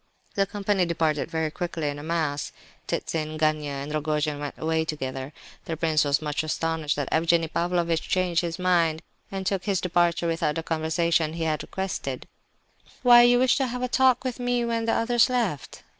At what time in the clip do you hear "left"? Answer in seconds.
15.29-15.83